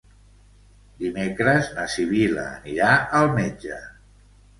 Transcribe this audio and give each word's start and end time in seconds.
Dimecres 1.01 1.69
na 1.75 1.85
Sibil·la 1.95 2.45
anirà 2.53 2.89
al 3.21 3.29
metge. 3.37 3.79